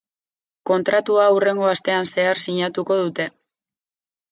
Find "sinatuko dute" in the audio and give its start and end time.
2.47-3.31